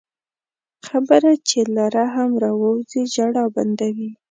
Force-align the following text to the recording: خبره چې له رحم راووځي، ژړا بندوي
خبره 0.87 1.31
چې 1.47 1.59
له 1.75 1.85
رحم 1.95 2.31
راووځي، 2.43 3.01
ژړا 3.13 3.45
بندوي 3.55 4.09